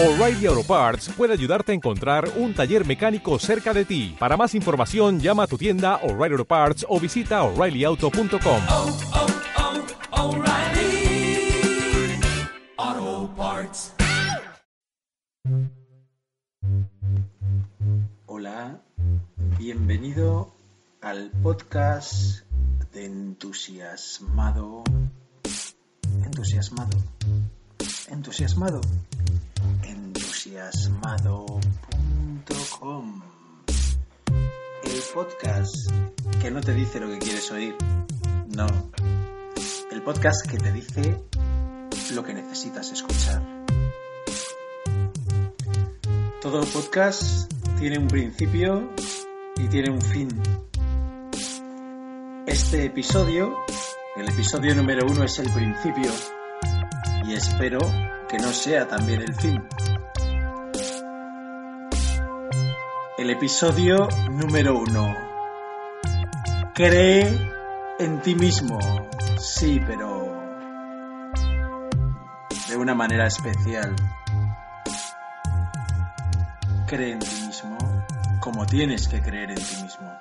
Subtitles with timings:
[0.00, 4.14] O'Reilly Auto Parts puede ayudarte a encontrar un taller mecánico cerca de ti.
[4.16, 8.62] Para más información, llama a tu tienda O'Reilly Auto Parts o visita oreillyauto.com.
[8.68, 8.96] oh,
[10.12, 11.50] oh, O'Reilly
[12.76, 13.92] Auto Parts.
[18.26, 18.80] Hola,
[19.58, 20.54] bienvenido
[21.00, 22.44] al podcast
[22.92, 24.84] de entusiasmado.
[26.24, 26.96] Entusiasmado.
[28.10, 28.80] Entusiasmado.
[34.82, 35.90] El podcast
[36.40, 37.76] que no te dice lo que quieres oír.
[38.56, 38.66] No.
[39.92, 41.20] El podcast que te dice
[42.14, 43.42] lo que necesitas escuchar.
[46.40, 48.90] Todo podcast tiene un principio
[49.56, 50.28] y tiene un fin.
[52.46, 53.54] Este episodio,
[54.16, 56.10] el episodio número uno es el principio
[57.26, 57.80] y espero
[58.30, 59.62] que no sea también el fin.
[63.18, 65.12] El episodio número uno.
[66.72, 67.28] Cree
[67.98, 68.78] en ti mismo.
[69.40, 70.40] Sí, pero
[72.68, 73.96] de una manera especial.
[76.86, 77.76] Cree en ti mismo
[78.40, 80.12] como tienes que creer en ti mismo.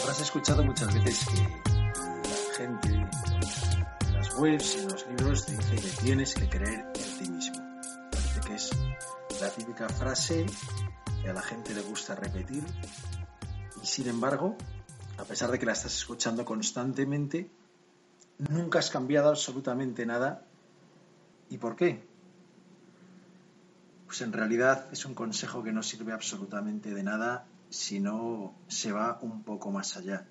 [0.00, 1.63] Habrás escuchado muchas veces que
[2.56, 7.30] gente en las webs y en los libros dice que tienes que creer en ti
[7.30, 7.56] mismo.
[8.10, 8.70] Parece que es
[9.40, 10.46] la típica frase
[11.22, 12.62] que a la gente le gusta repetir
[13.82, 14.56] y sin embargo
[15.18, 17.50] a pesar de que la estás escuchando constantemente,
[18.50, 20.44] nunca has cambiado absolutamente nada.
[21.50, 22.06] ¿Y por qué?
[24.06, 28.92] Pues en realidad es un consejo que no sirve absolutamente de nada si no se
[28.92, 30.26] va un poco más allá.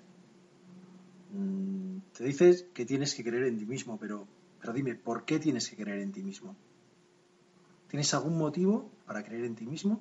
[2.16, 4.26] Te dices que tienes que creer en ti mismo, pero,
[4.60, 6.56] pero dime, ¿por qué tienes que creer en ti mismo?
[7.88, 10.00] ¿Tienes algún motivo para creer en ti mismo?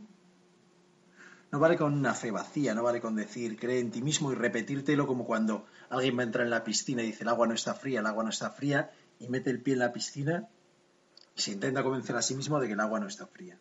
[1.51, 4.35] No vale con una fe vacía, no vale con decir cree en ti mismo y
[4.35, 7.53] repetírtelo como cuando alguien va a entrar en la piscina y dice el agua no
[7.53, 10.49] está fría, el agua no está fría y mete el pie en la piscina
[11.35, 13.59] y se intenta convencer a sí mismo de que el agua no está fría.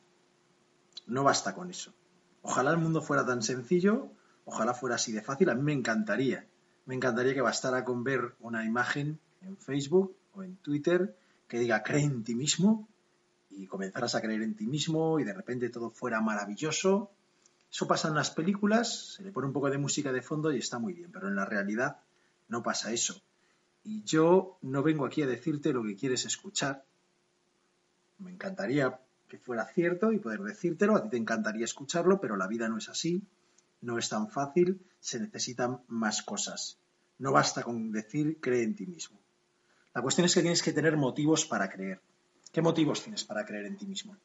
[1.06, 1.92] No basta con eso.
[2.40, 4.10] Ojalá el mundo fuera tan sencillo,
[4.46, 6.46] ojalá fuera así de fácil, a mí me encantaría.
[6.86, 11.16] Me encantaría que bastara con ver una imagen en Facebook o en Twitter
[11.48, 12.88] que diga cree en ti mismo
[13.50, 17.10] y comenzaras a creer en ti mismo y de repente todo fuera maravilloso
[17.72, 20.58] eso pasa en las películas, se le pone un poco de música de fondo y
[20.58, 21.96] está muy bien, pero en la realidad
[22.48, 23.22] no pasa eso.
[23.82, 26.84] Y yo no vengo aquí a decirte lo que quieres escuchar.
[28.18, 32.46] Me encantaría que fuera cierto y poder decírtelo, a ti te encantaría escucharlo, pero la
[32.46, 33.22] vida no es así,
[33.82, 36.78] no es tan fácil, se necesitan más cosas.
[37.18, 39.18] No basta con decir cree en ti mismo.
[39.94, 42.00] La cuestión es que tienes que tener motivos para creer.
[42.52, 44.16] ¿Qué motivos tienes para creer en ti mismo?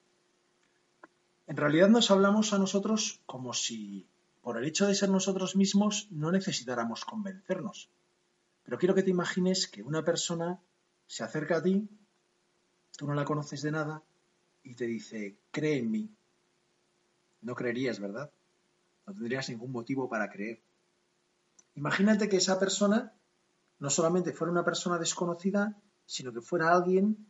[1.48, 4.08] En realidad nos hablamos a nosotros como si,
[4.42, 7.90] por el hecho de ser nosotros mismos, no necesitáramos convencernos.
[8.64, 10.60] Pero quiero que te imagines que una persona
[11.08, 11.88] se acerca a ti,
[12.98, 14.04] tú no la conoces de nada,
[14.64, 16.10] y te dice, cree en mí.
[17.42, 18.30] No creerías, ¿verdad?
[19.08, 20.62] No tendrías ningún motivo para creer.
[21.76, 23.14] Imagínate que esa persona
[23.80, 27.28] no solamente fuera una persona desconocida, sino que fuera alguien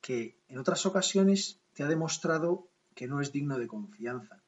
[0.00, 4.42] que en otras ocasiones te ha demostrado que no es digno de confianza.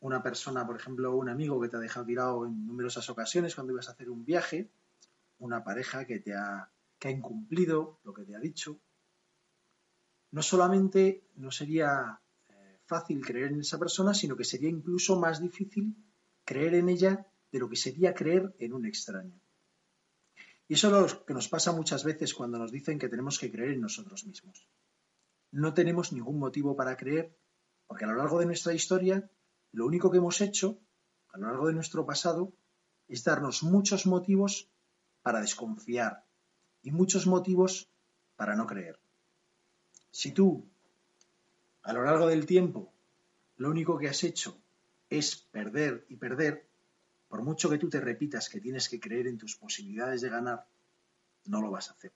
[0.00, 3.72] Una persona, por ejemplo, un amigo que te ha dejado tirado en numerosas ocasiones cuando
[3.72, 4.70] ibas a hacer un viaje,
[5.38, 8.78] una pareja que te ha, que ha incumplido lo que te ha dicho.
[10.30, 12.20] No solamente no sería
[12.86, 15.96] fácil creer en esa persona, sino que sería incluso más difícil
[16.44, 19.40] creer en ella de lo que sería creer en un extraño.
[20.68, 23.50] Y eso es lo que nos pasa muchas veces cuando nos dicen que tenemos que
[23.50, 24.66] creer en nosotros mismos
[25.56, 27.34] no tenemos ningún motivo para creer,
[27.86, 29.30] porque a lo largo de nuestra historia,
[29.72, 30.78] lo único que hemos hecho,
[31.32, 32.52] a lo largo de nuestro pasado,
[33.08, 34.68] es darnos muchos motivos
[35.22, 36.26] para desconfiar
[36.82, 37.88] y muchos motivos
[38.36, 39.00] para no creer.
[40.10, 40.68] Si tú,
[41.86, 42.92] a lo largo del tiempo,
[43.56, 44.60] lo único que has hecho
[45.08, 46.68] es perder y perder,
[47.28, 50.66] por mucho que tú te repitas que tienes que creer en tus posibilidades de ganar,
[51.46, 52.12] no lo vas a hacer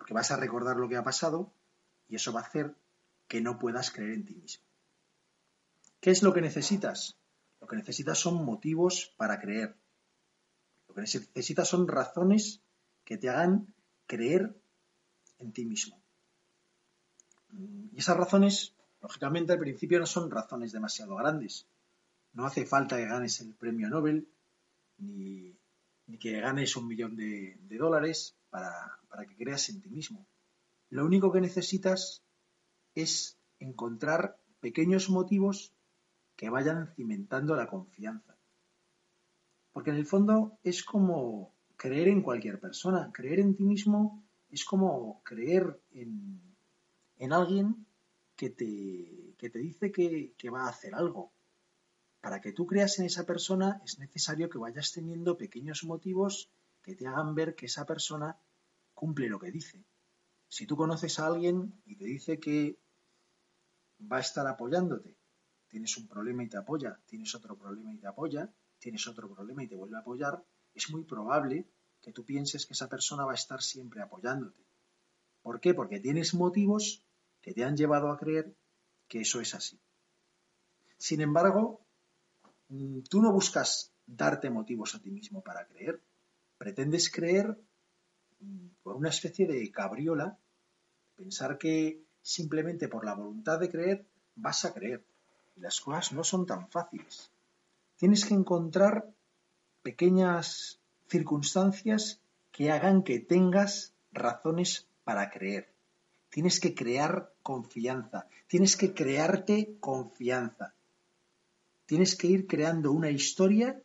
[0.00, 1.52] porque vas a recordar lo que ha pasado
[2.08, 2.74] y eso va a hacer
[3.28, 4.64] que no puedas creer en ti mismo.
[6.00, 7.18] ¿Qué es lo que necesitas?
[7.60, 9.76] Lo que necesitas son motivos para creer.
[10.88, 12.62] Lo que necesitas son razones
[13.04, 13.74] que te hagan
[14.06, 14.58] creer
[15.38, 15.99] en ti mismo.
[17.52, 21.66] Y esas razones, lógicamente, al principio no son razones demasiado grandes.
[22.32, 24.28] No hace falta que ganes el premio Nobel
[24.98, 25.56] ni,
[26.06, 30.26] ni que ganes un millón de, dólares para, para que creas en ti mismo.
[30.90, 32.22] Lo único que necesitas
[32.94, 35.72] es encontrar pequeños motivos
[36.36, 38.36] que vayan cimentando la confianza.
[39.72, 43.10] Porque en el fondo es como creer en cualquier persona.
[43.12, 46.49] Creer en ti mismo es como creer en,
[47.20, 47.86] en alguien
[48.34, 51.30] que te, que te dice que, que va a hacer algo.
[52.22, 56.50] Para que tú creas en esa persona es necesario que vayas teniendo pequeños motivos
[56.82, 58.38] que te hagan ver que esa persona
[58.94, 59.84] cumple lo que dice.
[60.48, 62.78] Si tú conoces a alguien y te dice que
[64.10, 65.14] va a estar apoyándote,
[65.68, 69.62] tienes un problema y te apoya, tienes otro problema y te apoya, tienes otro problema
[69.62, 70.42] y te vuelve a apoyar,
[70.74, 71.68] es muy probable
[72.00, 74.64] que tú pienses que esa persona va a estar siempre apoyándote.
[75.42, 75.74] ¿Por qué?
[75.74, 77.04] Porque tienes motivos
[77.40, 78.54] que te han llevado a creer
[79.08, 79.78] que eso es así.
[80.96, 81.80] Sin embargo,
[82.68, 86.00] mm, tú no buscas darte motivos a ti mismo para creer,
[86.58, 87.58] pretendes creer
[88.40, 90.38] mm, por una especie de cabriola,
[91.16, 95.02] pensar que simplemente por la voluntad de creer vas a creer.
[95.56, 97.30] Y las cosas no son tan fáciles.
[97.96, 99.10] Tienes que encontrar
[99.82, 102.20] pequeñas circunstancias
[102.52, 105.72] que hagan que tengas razones para creer.
[106.30, 110.74] Tienes que crear confianza, tienes que crearte confianza.
[111.86, 113.82] Tienes que ir creando una historia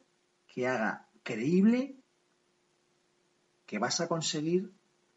[0.48, 1.96] que haga creíble
[3.66, 4.72] que vas a conseguir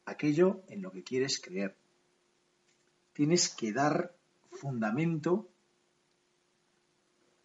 [0.06, 1.76] aquello en lo que quieres creer.
[3.12, 4.14] Tienes que dar
[4.52, 5.48] fundamento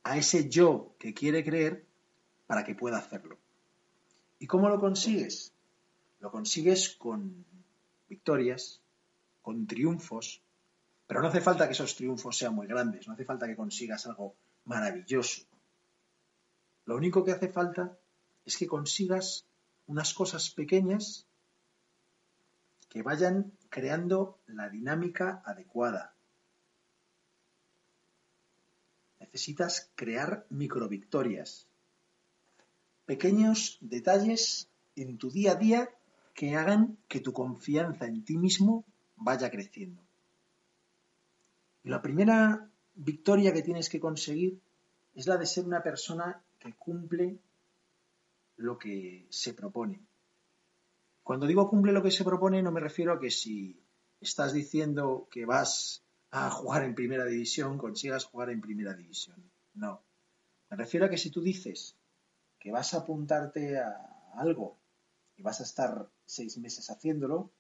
[0.04, 1.86] a ese yo que quiere creer
[2.48, 3.38] para que pueda hacerlo.
[4.40, 5.54] ¿Y cómo lo consigues?
[6.20, 7.46] Lo consigues con
[8.08, 8.83] victorias,
[9.44, 10.42] con triunfos,
[11.06, 14.08] pero no hace falta que esos triunfos sean muy grandes, no hace falta que consigas
[14.08, 14.36] algo
[14.66, 15.44] maravilloso.
[16.86, 17.96] Lo único que hace falta
[18.46, 19.46] es que consigas
[19.86, 21.28] unas cosas pequeñas
[22.90, 26.16] que vayan creando la dinámica adecuada.
[29.20, 31.68] Necesitas crear microvictorias,
[33.06, 35.90] pequeños detalles en tu día a día
[36.34, 40.02] que hagan que tu confianza en ti mismo vaya creciendo.
[41.84, 44.60] Y la primera victoria que tienes que conseguir
[45.16, 47.38] es la de ser una persona que cumple
[48.58, 50.00] lo que se propone.
[51.24, 53.80] Cuando digo cumple lo que se propone no me refiero a que si
[54.22, 59.38] estás diciendo que vas a jugar en primera división consigas jugar en primera división.
[59.76, 60.02] No.
[60.70, 61.96] Me refiero a que si tú dices
[62.60, 64.78] que vas a apuntarte a algo
[65.36, 67.52] y vas a estar seis meses haciéndolo,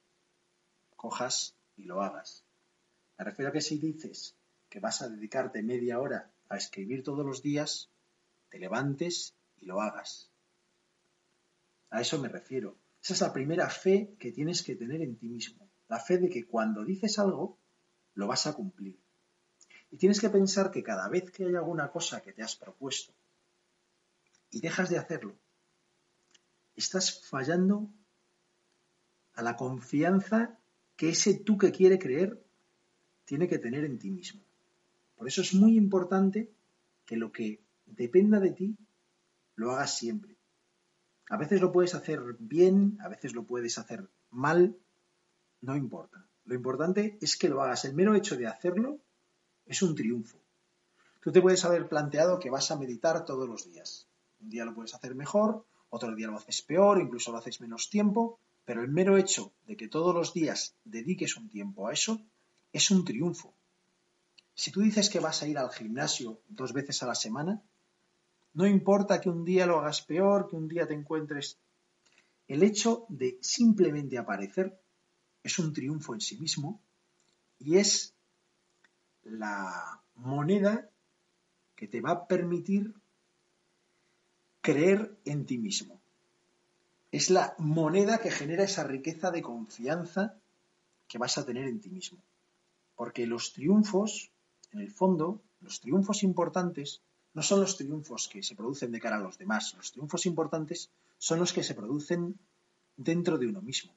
[1.03, 2.45] cojas y lo hagas.
[3.17, 4.37] Me refiero a que si dices
[4.69, 7.89] que vas a dedicarte media hora a escribir todos los días,
[8.49, 10.31] te levantes y lo hagas.
[11.89, 12.77] A eso me refiero.
[13.01, 15.69] Esa es la primera fe que tienes que tener en ti mismo.
[15.89, 17.59] La fe de que cuando dices algo,
[18.13, 18.97] lo vas a cumplir.
[19.91, 23.13] Y tienes que pensar que cada vez que hay alguna cosa que te has propuesto
[24.51, 25.35] y dejas de hacerlo,
[26.77, 27.89] estás fallando
[29.33, 30.62] a la confianza
[30.95, 32.41] que ese tú que quiere creer
[33.25, 34.41] tiene que tener en ti mismo.
[35.15, 36.51] Por eso es muy importante
[37.05, 38.75] que lo que dependa de ti
[39.55, 40.35] lo hagas siempre.
[41.29, 44.75] A veces lo puedes hacer bien, a veces lo puedes hacer mal,
[45.61, 46.25] no importa.
[46.45, 47.85] Lo importante es que lo hagas.
[47.85, 48.99] El mero hecho de hacerlo
[49.65, 50.37] es un triunfo.
[51.21, 54.07] Tú te puedes haber planteado que vas a meditar todos los días.
[54.41, 57.89] Un día lo puedes hacer mejor, otro día lo haces peor, incluso lo haces menos
[57.89, 62.21] tiempo, pero el mero hecho de que todos los días dediques un tiempo a eso
[62.71, 63.53] es un triunfo.
[64.55, 67.61] Si tú dices que vas a ir al gimnasio dos veces a la semana,
[68.53, 71.59] no importa que un día lo hagas peor, que un día te encuentres.
[72.47, 74.79] El hecho de simplemente aparecer
[75.41, 76.81] es un triunfo en sí mismo
[77.59, 78.13] y es
[79.23, 80.89] la moneda
[81.75, 82.93] que te va a permitir
[84.61, 86.02] creer en ti mismo.
[87.13, 90.33] Es la moneda que genera esa riqueza de confianza
[91.07, 92.17] que vas a tener en ti mismo.
[92.95, 94.31] Porque los triunfos,
[94.71, 97.01] en el fondo, los triunfos importantes
[97.35, 99.75] no son los triunfos que se producen de cara a los demás.
[99.77, 100.89] Los triunfos importantes
[101.19, 102.39] son los que se producen
[102.97, 103.93] dentro de uno mismo.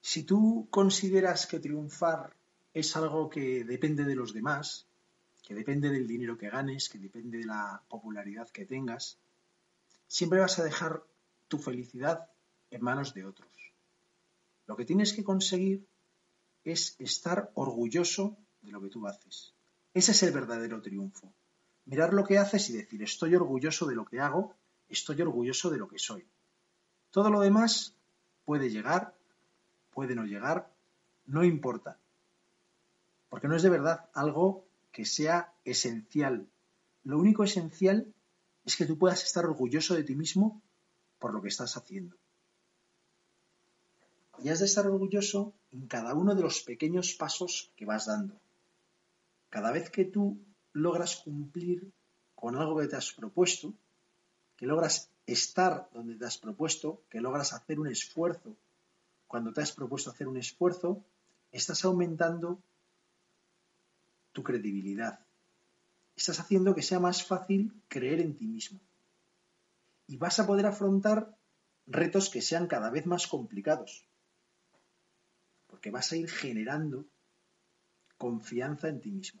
[0.00, 2.34] Si tú consideras que triunfar
[2.72, 4.86] es algo que depende de los demás,
[5.42, 9.18] que depende del dinero que ganes, que depende de la popularidad que tengas,
[10.08, 11.02] siempre vas a dejar
[11.50, 12.30] tu felicidad
[12.70, 13.50] en manos de otros.
[14.66, 15.84] Lo que tienes que conseguir
[16.64, 19.52] es estar orgulloso de lo que tú haces.
[19.92, 21.34] Ese es el verdadero triunfo.
[21.86, 24.54] mirar lo que haces y decir, estoy orgulloso de lo que hago,
[24.88, 26.24] estoy orgulloso de lo que soy.
[27.10, 27.96] Todo lo demás
[28.44, 29.16] puede llegar,
[29.90, 30.70] puede no llegar,
[31.26, 31.98] no importa.
[33.28, 36.46] Porque no es de verdad algo que sea esencial.
[37.02, 38.14] Lo único esencial
[38.64, 40.62] es que tú puedas estar orgulloso de ti mismo
[41.20, 42.16] por lo que estás haciendo.
[44.42, 48.34] Y has de estar orgulloso en cada uno de los pequeños pasos que vas dando.
[49.50, 50.38] Cada vez que tú
[50.72, 51.92] logras cumplir
[52.34, 53.74] con algo que te has propuesto,
[54.56, 58.56] que logras estar donde te has propuesto, que logras hacer un esfuerzo,
[59.26, 61.04] cuando te has propuesto hacer un esfuerzo,
[61.52, 62.58] estás aumentando
[64.32, 65.20] tu credibilidad.
[66.16, 68.80] Estás haciendo que sea más fácil creer en ti mismo.
[70.10, 71.38] Y vas a poder afrontar
[71.86, 74.04] retos que sean cada vez más complicados.
[75.68, 77.06] Porque vas a ir generando
[78.18, 79.40] confianza en ti mismo.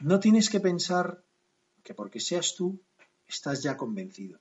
[0.00, 1.22] No tienes que pensar
[1.84, 2.82] que porque seas tú,
[3.28, 4.40] estás ya convencido.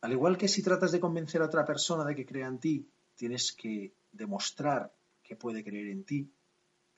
[0.00, 2.88] Al igual que si tratas de convencer a otra persona de que crea en ti,
[3.16, 4.90] tienes que demostrar
[5.22, 6.32] que puede creer en ti,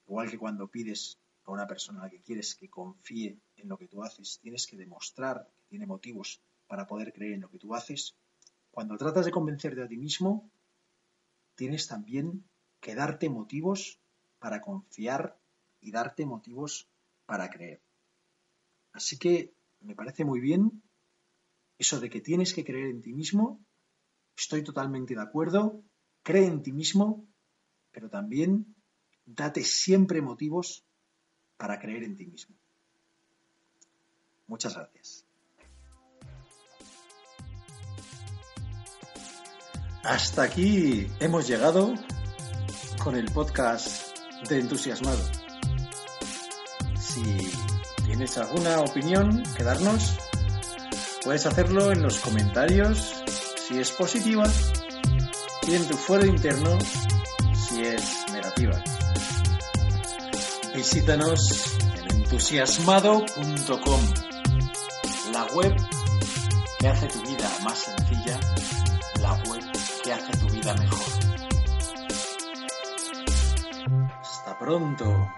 [0.07, 3.77] igual que cuando pides a una persona a la que quieres que confíe en lo
[3.77, 7.59] que tú haces, tienes que demostrar que tiene motivos para poder creer en lo que
[7.59, 8.17] tú haces.
[8.71, 10.51] Cuando tratas de convencerte a ti mismo,
[11.55, 12.45] tienes también
[12.81, 14.01] que darte motivos
[14.39, 15.39] para confiar
[15.81, 16.89] y darte motivos
[17.27, 17.81] para creer.
[18.93, 20.83] Así que me parece muy bien
[21.79, 23.65] eso de que tienes que creer en ti mismo.
[24.37, 25.83] Estoy totalmente de acuerdo.
[26.23, 27.27] Cree en ti mismo,
[27.91, 28.75] pero también
[29.25, 30.85] date siempre motivos
[31.57, 32.55] para creer en ti mismo.
[34.47, 35.25] Muchas gracias.
[40.03, 41.95] Hasta aquí hemos llegado
[43.03, 44.19] con el podcast
[44.49, 45.25] de Entusiasmado.
[46.99, 47.23] Si
[48.05, 50.19] tienes alguna opinión que darnos,
[51.25, 53.25] puedes hacerlo en los comentarios
[53.67, 54.45] si es positiva
[55.67, 56.79] y en tu foro interno
[57.55, 58.94] si es negativa.
[60.75, 61.79] Visítanos
[62.11, 64.01] en entusiasmado.com,
[65.33, 65.77] la web
[66.81, 68.41] que hace tu vida más sencilla,
[69.21, 69.63] la web
[70.03, 70.99] que hace tu vida mejor.
[74.21, 75.29] Hasta pronto.